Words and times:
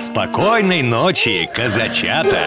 Спокойной 0.00 0.80
ночи, 0.80 1.46
казачата! 1.54 2.38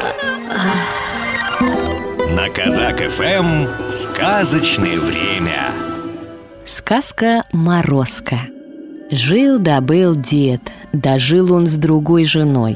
На 2.36 2.50
Казак 2.50 2.98
ФМ 3.12 3.92
сказочное 3.92 4.98
время. 5.00 5.72
Сказка 6.66 7.44
Морозко. 7.52 8.40
Жил 9.12 9.60
да 9.60 9.82
был 9.82 10.16
дед, 10.16 10.62
дожил 10.94 11.54
он 11.54 11.68
с 11.68 11.78
другой 11.78 12.26
женой. 12.26 12.76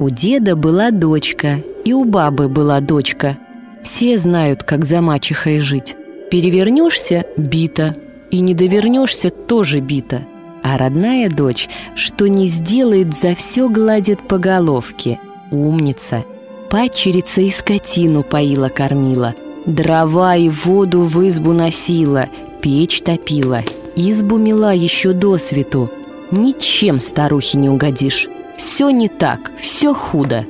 У 0.00 0.10
деда 0.10 0.56
была 0.56 0.90
дочка, 0.90 1.62
и 1.84 1.92
у 1.92 2.04
бабы 2.04 2.48
была 2.48 2.80
дочка. 2.80 3.38
Все 3.84 4.18
знают, 4.18 4.64
как 4.64 4.86
за 4.86 5.02
мачехой 5.02 5.60
жить. 5.60 5.94
Перевернешься– 6.32 7.26
бита, 7.36 7.94
и 8.32 8.40
не 8.40 8.54
довернешься– 8.54 9.30
тоже 9.46 9.78
бита. 9.78 10.22
А 10.62 10.78
родная 10.78 11.28
дочь, 11.30 11.68
что 11.94 12.28
не 12.28 12.46
сделает, 12.46 13.14
за 13.14 13.34
все 13.34 13.68
гладит 13.68 14.26
по 14.26 14.38
головке. 14.38 15.18
Умница– 15.50 16.24
Падчерица 16.70 17.40
и 17.40 17.50
скотину 17.50 18.22
поила-кормила, 18.22 19.34
Дрова 19.66 20.36
и 20.36 20.48
воду 20.48 21.00
в 21.02 21.28
избу 21.28 21.52
носила, 21.52 22.28
печь 22.60 23.02
топила, 23.02 23.64
избу 23.96 24.38
мела 24.38 24.72
еще 24.72 25.12
до 25.12 25.36
свету. 25.36 25.90
Ничем 26.30 27.00
старухе 27.00 27.58
не 27.58 27.68
угодишь. 27.68 28.28
Все 28.56 28.90
не 28.90 29.08
так, 29.08 29.50
все 29.58 29.92
худо. 29.92 30.46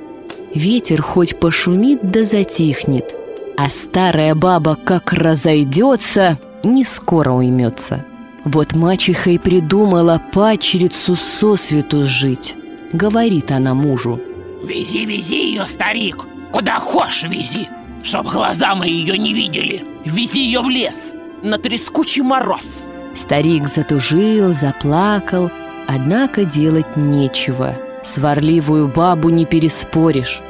Ветер 0.55 1.00
хоть 1.00 1.41
пошумит 1.41 2.00
да 2.02 2.24
затихнет, 2.24 3.14
а 3.56 3.70
старая 3.70 4.34
баба 4.34 4.77
как 4.77 5.14
разойдется, 5.14 6.38
не 6.64 6.84
скоро 6.84 7.33
уймется. 7.33 8.05
Вот 8.44 8.74
мачеха 8.74 9.30
и 9.30 9.38
придумала 9.38 10.20
падчерицу 10.32 11.16
со 11.16 11.56
свету 11.56 12.04
жить. 12.04 12.56
Говорит 12.92 13.50
она 13.50 13.74
мужу– 13.74 14.20
Вези, 14.62 15.06
вези 15.06 15.52
ее, 15.52 15.66
старик, 15.66 16.27
куда 16.52 16.78
хочешь 16.78 17.24
вези 17.24 17.69
Чтоб 18.02 18.27
глаза 18.27 18.74
мои 18.74 18.92
ее 18.92 19.16
не 19.16 19.32
видели 19.32 19.84
Вези 20.05 20.41
ее 20.41 20.60
в 20.60 20.69
лес, 20.69 21.14
на 21.42 21.58
трескучий 21.58 22.22
мороз 22.22 22.88
Старик 23.16 23.69
затужил, 23.69 24.52
заплакал 24.52 25.50
Однако 25.88 26.44
делать 26.44 26.97
нечего 26.97 27.77
Сварливую 28.04 28.88
бабу 28.88 29.28
не 29.28 29.44
переспоришь. 29.44 30.41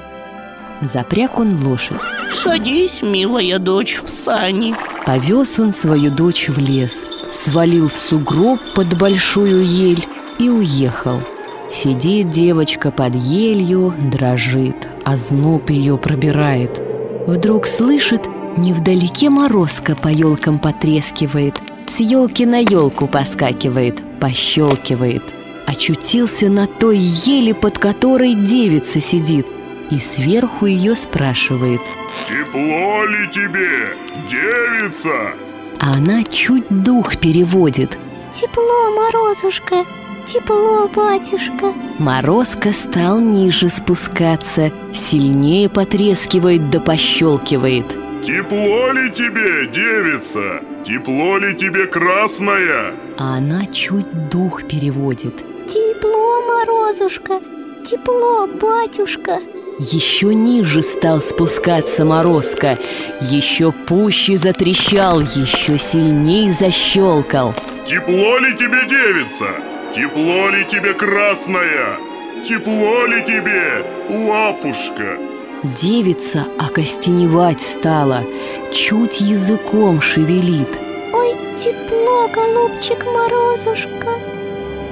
Запряг 0.81 1.37
он 1.39 1.67
лошадь. 1.67 2.01
Садись, 2.33 3.03
милая 3.03 3.59
дочь, 3.59 4.01
в 4.03 4.09
сани 4.09 4.75
Повез 5.05 5.59
он 5.59 5.73
свою 5.73 6.11
дочь 6.13 6.49
в 6.49 6.59
лес 6.59 7.11
Свалил 7.33 7.89
в 7.89 7.97
сугроб 7.97 8.61
под 8.75 8.99
большую 8.99 9.65
ель 9.65 10.07
И 10.39 10.49
уехал 10.49 11.21
Сидит 11.73 12.33
девочка 12.33 12.91
под 12.91 13.15
елью, 13.15 13.95
дрожит, 13.97 14.89
а 15.05 15.17
зноб 15.17 15.71
ее 15.71 15.97
пробирает. 15.97 16.83
Вдруг 17.29 17.69
слышит, 17.69 18.27
невдалеке 18.57 19.31
морозка 19.31 19.95
по 19.95 20.09
елкам 20.09 20.59
потрескивает, 20.59 21.61
с 21.87 22.01
елки 22.01 22.45
на 22.45 22.59
елку 22.59 23.07
поскакивает, 23.07 24.03
пощелкивает. 24.19 25.23
Очутился 25.65 26.49
на 26.49 26.67
той 26.67 26.99
еле, 26.99 27.55
под 27.55 27.79
которой 27.79 28.35
девица 28.35 29.01
сидит, 29.01 29.47
и 29.93 29.99
сверху 29.99 30.67
ее 30.67 30.97
спрашивает. 30.97 31.81
«Тепло 32.29 33.05
ли 33.05 33.29
тебе, 33.31 33.97
девица?» 34.29 35.35
А 35.81 35.95
она 35.95 36.23
чуть 36.25 36.69
дух 36.69 37.17
переводит. 37.17 37.97
«Тепло, 38.35 38.91
Морозушка, 38.95 39.85
Тепло, 40.27 40.89
батюшка 40.95 41.73
Морозко 41.99 42.73
стал 42.73 43.19
ниже 43.19 43.69
спускаться 43.69 44.71
Сильнее 44.95 45.69
потрескивает 45.69 46.71
да 46.71 46.79
пощелкивает 46.79 47.87
Тепло 48.25 48.93
ли 48.93 49.11
тебе, 49.11 49.67
девица? 49.67 50.61
Тепло 50.85 51.39
ли 51.39 51.57
тебе, 51.57 51.87
красная? 51.87 52.95
А 53.19 53.39
она 53.39 53.67
чуть 53.67 54.29
дух 54.29 54.63
переводит 54.69 55.35
Тепло, 55.67 56.43
Морозушка 56.47 57.41
Тепло, 57.85 58.47
батюшка 58.47 59.41
еще 59.81 60.35
ниже 60.35 60.83
стал 60.83 61.23
спускаться 61.23 62.05
Морозко 62.05 62.79
Еще 63.21 63.73
пуще 63.73 64.37
затрещал, 64.37 65.21
еще 65.21 65.79
сильней 65.79 66.51
защелкал 66.51 67.55
Тепло 67.87 68.39
ли 68.39 68.55
тебе, 68.57 68.87
девица? 68.89 69.47
Тепло 69.95 70.51
ли 70.51 70.65
тебе, 70.67 70.93
красная? 70.93 71.97
Тепло 72.47 73.07
ли 73.07 73.25
тебе, 73.25 73.85
лапушка? 74.29 75.19
Девица 75.63 76.47
окостеневать 76.59 77.61
стала, 77.61 78.25
чуть 78.73 79.21
языком 79.21 80.01
шевелит. 80.01 80.79
Ой, 81.13 81.35
тепло, 81.59 82.29
голубчик 82.29 83.05
Морозушка. 83.07 84.09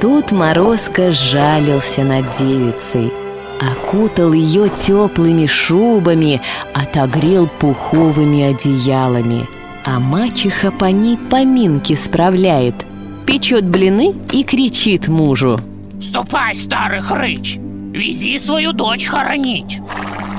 Тут 0.00 0.32
Морозко 0.32 1.12
жалился 1.12 2.03
над 2.03 2.25
девицей, 2.38 3.12
окутал 3.61 4.33
ее 4.33 4.71
теплыми 4.71 5.47
шубами, 5.47 6.41
отогрел 6.75 7.47
пуховыми 7.47 8.43
одеялами. 8.43 9.47
А 9.85 9.99
мачеха 10.01 10.71
по 10.71 10.87
ней 10.87 11.17
поминки 11.17 11.95
справляет– 11.95 12.75
печет 13.29 13.67
блины 13.67 14.15
и 14.33 14.43
кричит 14.43 15.07
мужу. 15.07 15.61
Ступай, 16.01 16.57
старый 16.57 17.03
хрыч, 17.03 17.59
вези 17.93 18.39
свою 18.39 18.73
дочь 18.73 19.05
хоронить! 19.05 19.81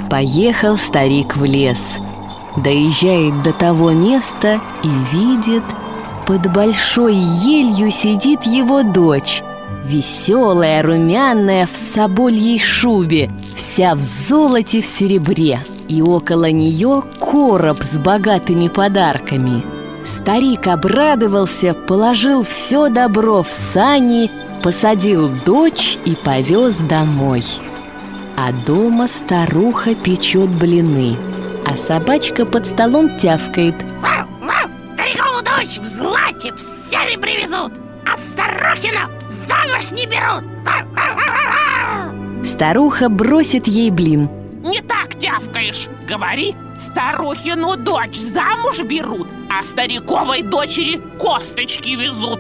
Поехал 0.10 0.76
старик 0.76 1.38
в 1.38 1.46
лес. 1.46 2.00
Доезжает 2.58 3.44
до 3.44 3.54
того 3.54 3.92
места 3.92 4.60
и 4.84 4.90
видит 5.16 5.64
Под 6.26 6.52
большой 6.52 7.14
елью 7.14 7.92
сидит 7.92 8.44
его 8.44 8.82
дочь 8.82 9.44
Веселая, 9.86 10.82
румяная, 10.84 11.66
в 11.66 11.76
собольей 11.76 12.60
шубе 12.60 13.32
Вся 13.56 13.96
в 13.96 14.04
золоте, 14.04 14.82
в 14.82 14.86
серебре 14.86 15.60
И 15.88 16.02
около 16.02 16.52
нее 16.52 17.04
короб 17.20 17.82
с 17.82 17.98
богатыми 17.98 18.68
подарками– 18.68 19.64
Старик 20.06 20.68
обрадовался, 20.68 21.74
положил 21.74 22.44
все 22.44 22.90
добро 22.90 23.44
в 23.44 23.52
сани, 23.52 24.32
посадил 24.64 25.30
дочь 25.46 25.98
и 26.06 26.16
повез 26.16 26.78
домой. 26.78 27.44
А 28.36 28.52
дома 28.52 29.08
старуха 29.08 29.96
печет 29.96 30.50
блины, 30.50 31.18
а 31.66 31.78
собачка 31.78 32.46
под 32.46 32.66
столом 32.66 33.18
тявкает. 33.18 33.76
Старикову 34.94 35.42
дочь 35.44 35.80
в 35.80 35.86
злате, 35.86 36.54
в 36.54 36.62
серебре 36.62 37.44
везут, 37.44 37.72
старухину 38.20 39.10
замуж 39.28 39.92
не 39.92 40.06
берут. 40.06 40.44
Старуха 42.46 43.10
бросит 43.10 43.68
ей 43.68 43.92
блин. 43.92 44.30
Не 44.62 44.82
так 44.82 45.18
тявкаешь, 45.18 45.88
говори, 46.08 46.56
старухину 46.80 47.78
дочь 47.78 48.18
замуж 48.18 48.82
берут, 48.84 49.28
а 49.50 49.64
стариковой 49.64 50.42
дочери 50.44 51.00
косточки 51.18 51.90
везут. 51.90 52.40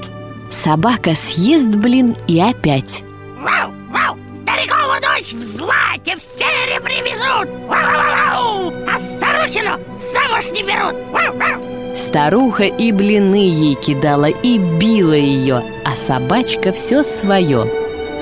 Собака 0.51 1.16
съест, 1.16 1.68
блин, 1.68 2.16
и 2.28 2.39
опять. 2.39 3.03
Вау, 3.39 3.72
вау, 3.89 4.18
старикову 4.44 5.00
дочь 5.01 5.34
в 5.34 5.44
злате, 5.44 6.18
в 6.18 6.22
серебре 6.22 7.01
везут! 7.03 7.47
Вау, 7.68 7.85
вау, 7.85 8.72
вау, 8.72 8.73
А 8.88 8.97
старухину 8.97 9.79
замуж 9.97 10.51
не 10.51 10.63
берут! 10.63 10.95
Вау, 11.12 11.38
вау. 11.38 11.78
Старуха 11.99 12.63
и 12.63 12.93
блины 12.93 13.49
ей 13.49 13.75
кидала, 13.75 14.27
и 14.27 14.57
била 14.57 15.13
ее, 15.13 15.61
а 15.83 15.95
собачка 15.97 16.71
все 16.71 17.03
свое 17.03 17.69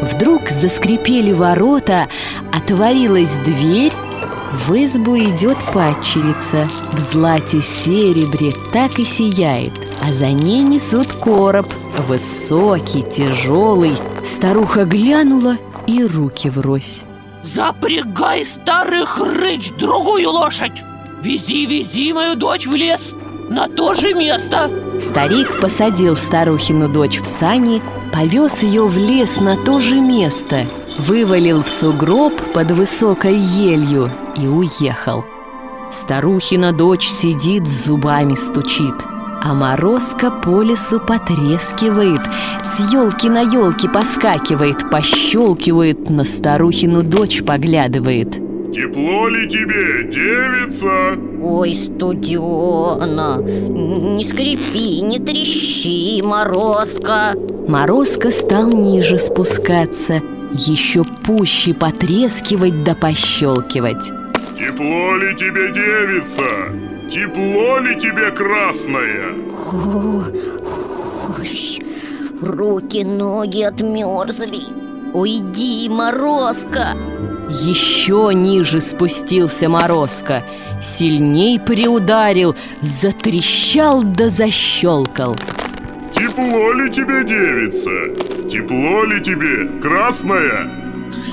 Вдруг 0.01 0.49
заскрипели 0.49 1.31
ворота, 1.31 2.07
отворилась 2.51 3.31
дверь 3.45 3.93
в 4.65 4.73
избу 4.73 5.17
идет 5.17 5.57
падчерица. 5.73 6.67
В 6.91 6.99
злате 6.99 7.61
серебре 7.61 8.51
так 8.71 8.97
и 8.97 9.03
сияет 9.03 9.73
А 10.01 10.11
за 10.11 10.27
ней 10.27 10.63
несут 10.63 11.07
короб. 11.13 11.67
Высокий, 12.07 13.03
тяжелый 13.03 13.97
Старуха 14.23 14.85
глянула 14.85 15.57
и 15.85 16.03
руки 16.03 16.49
врозь. 16.49 17.03
Запрягай, 17.43 18.43
старый 18.45 19.05
хрыч, 19.05 19.71
другую 19.77 20.31
лошадь! 20.31 20.83
Вези, 21.21 21.65
вези 21.65 22.13
мою 22.13 22.35
дочь 22.35 22.67
в 22.67 22.75
лес 22.75 23.13
на 23.49 23.67
то 23.67 23.93
же 23.93 24.13
место. 24.13 24.69
Старик 24.99 25.59
посадил 25.59 26.15
старухину 26.15 26.89
дочь 26.89 27.19
в 27.19 27.25
сани 27.25 27.81
Повез 28.11 28.63
ее 28.63 28.85
в 28.85 28.97
лес 28.97 29.39
на 29.39 29.55
то 29.55 29.79
же 29.79 29.99
место 29.99 30.65
Вывалил 30.97 31.61
в 31.61 31.69
сугроб 31.69 32.33
под 32.53 32.71
высокой 32.71 33.37
елью 33.37 34.09
и 34.35 34.47
уехал. 34.47 35.23
Старухина 35.91 36.73
дочь 36.73 37.07
сидит, 37.07 37.67
зубами 37.67 38.35
стучит 38.35 38.95
А 39.41 39.53
морозка 39.53 40.31
по 40.31 40.61
лесу 40.61 40.99
потрескивает 40.99 42.21
С 42.63 42.91
елки 42.91 43.29
на 43.29 43.41
елки 43.41 43.87
поскакивает 43.87 44.89
Пощелкивает, 44.89 46.09
на 46.09 46.25
старухину 46.25 47.03
дочь 47.03 47.43
поглядывает. 47.43 48.31
Тепло 48.73 49.29
ли 49.29 49.47
тебе, 49.47 50.03
девица? 50.11 51.17
Ой, 51.41 51.75
студена, 51.75 53.39
не 53.41 54.23
скрипи, 54.23 55.01
не 55.01 55.19
трещи, 55.19 56.21
Морозко 56.21 57.33
Морозко 57.67 58.31
стал 58.31 58.69
ниже 58.69 59.19
спускаться 59.19 60.21
Еще 60.53 61.03
пуще 61.03 61.73
потрескивать 61.75 62.83
да 62.83 62.95
пощелкивать 62.95 64.11
Тепло 64.57 65.15
ли 65.17 65.35
тебе, 65.35 65.71
девица? 65.71 66.43
Тепло 67.07 67.77
ли 67.79 67.95
тебе, 67.99 68.31
красная? 68.31 69.35
Ой, 69.71 70.33
руки, 72.41 73.03
ноги 73.03 73.61
отмерзли 73.61 74.63
Уйди, 75.13 75.87
Морозко 75.89 76.95
Еще 77.49 78.31
ниже 78.33 78.81
спустился 78.81 79.69
Морозко 79.69 80.43
Сильней 80.81 81.59
приударил, 81.59 82.55
затрещал 82.81 84.03
да 84.03 84.29
защелкал 84.29 85.35
Тепло 86.11 86.73
ли 86.73 86.91
тебе, 86.91 87.23
девица? 87.23 87.89
Тепло 88.49 89.03
ли 89.05 89.21
тебе, 89.21 89.79
красная? 89.81 90.69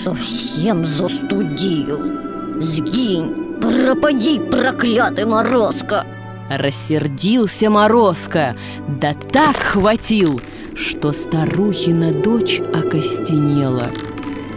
Совсем 0.05 0.87
застудил 0.87 2.61
Сгинь, 2.61 3.57
пропади, 3.61 4.39
проклятый 4.39 5.25
Морозко 5.25 6.07
Рассердился 6.49 7.71
Морозко, 7.71 8.55
да 8.87 9.15
так 9.15 9.57
хватил, 9.57 10.43
что 10.75 11.13
старухина 11.13 12.13
дочь 12.13 12.61
окостенела. 12.61 13.91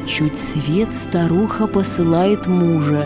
Чуть 0.07 0.39
свет 0.39 0.93
старуха 0.93 1.67
посылает 1.67 2.47
мужа. 2.47 3.05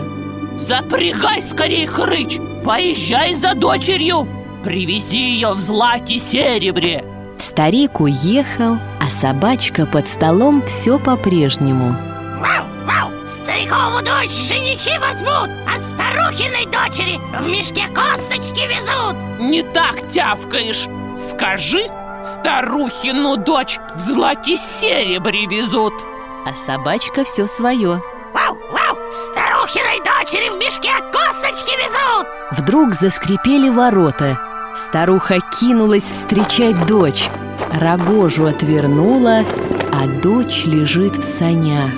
Запрягай 0.56 1.42
скорей 1.42 1.84
хрыч, 1.84 2.38
поезжай 2.64 3.34
за 3.34 3.54
дочерью! 3.54 4.28
Привези 4.62 5.18
ее 5.18 5.52
в 5.54 5.58
злате 5.58 6.20
серебре! 6.20 7.04
Старик 7.40 7.98
уехал, 8.00 8.78
а 9.00 9.10
собачка 9.10 9.84
под 9.84 10.06
столом 10.06 10.62
все 10.62 10.96
по-прежнему. 11.00 11.96
Вау, 12.38 12.66
вау, 12.86 13.10
старикову 13.26 13.98
дочь 14.04 14.30
женихи 14.30 14.96
возьмут 14.98 15.50
А 15.66 15.80
старухиной 15.80 16.66
дочери 16.66 17.18
в 17.42 17.48
мешке 17.48 17.88
косточки 17.92 18.60
везут! 18.68 19.16
Не 19.40 19.64
так 19.64 20.08
тявкаешь! 20.08 20.86
Скажи, 21.16 21.82
старухину 22.22 23.36
дочь 23.38 23.80
в 23.96 24.00
злате 24.00 24.56
серебре 24.56 25.46
везут 25.46 25.92
А 26.44 26.54
собачка 26.54 27.24
все 27.24 27.46
свое. 27.46 28.00
Вау, 28.34 28.58
вау, 28.70 28.96
старухиной 29.10 29.98
дочери 29.98 30.48
в 30.50 30.58
мешке 30.58 30.90
косточки 31.12 31.76
везут 31.76 32.26
Вдруг 32.52 32.94
заскрипели 32.94 33.68
ворота. 33.68 34.38
Старуха 34.74 35.38
кинулась 35.60 36.04
встречать 36.04 36.86
дочь. 36.86 37.28
Рогожу 37.72 38.46
отвернула, 38.46 39.44
а 39.92 40.06
дочь 40.22 40.64
лежит 40.64 41.16
в 41.16 41.22
санях, 41.22 41.90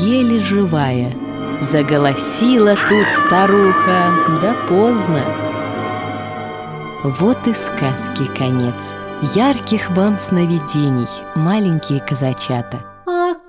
еле 0.00 0.40
живая. 0.40 1.12
Заголосила 1.60 2.76
тут 2.88 3.06
старуха, 3.26 4.12
да 4.42 4.54
поздно. 4.68 5.22
Вот 7.04 7.46
и 7.46 7.54
сказки 7.54 8.26
конец. 8.36 8.74
Ярких 9.34 9.90
вам 9.90 10.18
сновидений, 10.18 11.08
маленькие 11.34 12.00
казачата. 12.00 12.93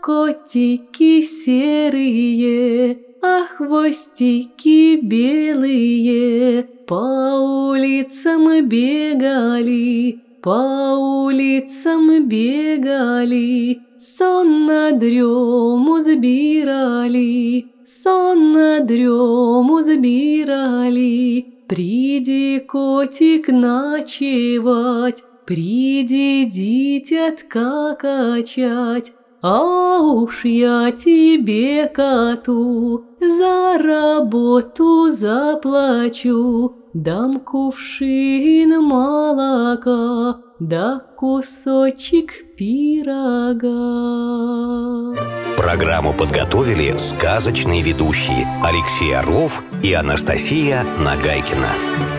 Котики 0.06 1.24
серые, 1.24 3.00
а 3.24 3.44
хвостики 3.46 5.00
белые. 5.02 6.62
По 6.86 7.40
улицам 7.74 8.70
бегали, 8.70 10.22
по 10.44 10.94
улицам 11.26 12.28
бегали 12.28 13.80
Сон 13.98 14.68
на 14.68 14.92
дрему 14.92 16.00
забирали, 16.00 17.66
сон 17.88 18.52
на 18.52 18.82
дрему 18.82 19.82
забирали 19.82 21.48
Приди, 21.68 22.60
котик, 22.60 23.48
ночевать, 23.48 25.24
Приди, 25.48 26.46
дитятка, 26.46 27.98
качать, 28.00 29.12
а 29.48 30.02
уж 30.02 30.44
я 30.44 30.92
тебе, 30.92 31.88
коту, 31.88 33.06
за 33.20 33.78
работу 33.78 35.12
заплачу, 35.12 36.74
дам 36.96 37.40
кувшин 37.42 38.82
молока, 38.82 40.40
да 40.60 41.00
кусочек 41.16 42.32
пирога. 42.58 43.66
Программу 45.58 46.12
подготовили 46.14 46.98
сказочные 46.98 47.84
ведущие 47.84 48.48
Алексей 48.64 49.16
Орлов 49.16 49.62
и 49.84 49.94
Анастасия 49.94 50.84
Нагайкина. 50.98 52.15